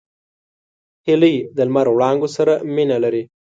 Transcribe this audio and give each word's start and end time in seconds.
هیلۍ 1.07 1.35
د 1.55 1.57
لمر 1.67 1.87
وړانګو 1.91 2.27
سره 2.35 2.53
مینه 2.75 2.97
لري 3.03 3.23